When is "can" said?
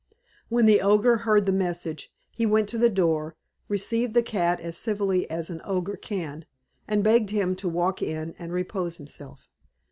5.97-6.45